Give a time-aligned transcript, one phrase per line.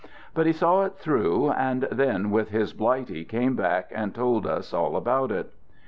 [0.33, 4.73] But he saw it through, and then with his blighty came back and told us
[4.73, 5.53] all about it.